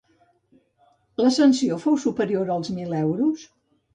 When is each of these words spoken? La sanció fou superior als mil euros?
La 1.23 1.33
sanció 1.35 1.77
fou 1.85 1.99
superior 2.05 2.51
als 2.57 2.75
mil 2.79 2.97
euros? 3.03 3.47